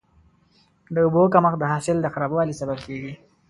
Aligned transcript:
د 0.93 0.95
اوبو 1.05 1.23
کمښت 1.33 1.57
د 1.59 1.63
حاصل 1.71 1.97
د 2.01 2.07
خرابوالي 2.13 2.53
سبب 2.59 2.77
کېږي. 2.85 3.13